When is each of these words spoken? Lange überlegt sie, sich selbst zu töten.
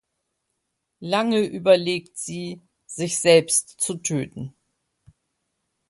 Lange 1.01 1.45
überlegt 1.45 2.17
sie, 2.17 2.59
sich 2.87 3.19
selbst 3.19 3.75
zu 3.79 3.97
töten. 3.97 4.55